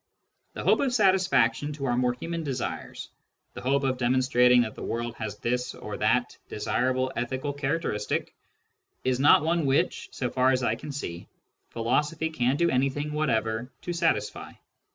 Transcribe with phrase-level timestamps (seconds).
[0.53, 3.09] The hope of satisfaction to our more human desires—
[3.55, 8.29] ^the hope of demonstrating that the world has this or that desirable ethical character istic—
[9.03, 11.27] is not one which, so far as I can see,
[11.69, 14.53] philosophy can do anything whatever to satisfy.